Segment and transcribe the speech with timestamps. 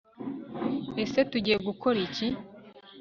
[1.03, 2.27] Ese Tugiye gukora iki